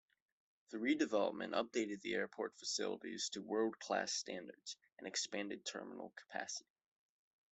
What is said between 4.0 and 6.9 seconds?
standards and expanded terminal capacity.